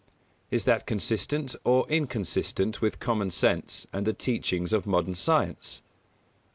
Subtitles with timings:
[0.51, 5.83] _Is that consistent or inconsistent with common sense and the teachings of modern science?